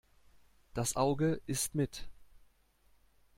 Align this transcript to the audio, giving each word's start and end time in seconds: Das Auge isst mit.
Das 0.73 0.95
Auge 0.95 1.43
isst 1.45 1.75
mit. 1.75 2.09